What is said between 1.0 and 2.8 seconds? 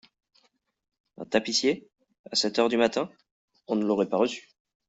Un tapissier! à sept heures du